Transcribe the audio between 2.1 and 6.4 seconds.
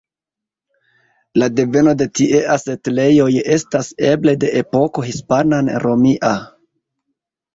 tiea setlejoj estas eble de epoko hispan-romia.